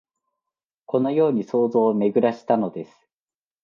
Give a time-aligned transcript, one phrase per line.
[0.87, 3.07] このように想像をめぐらしたのです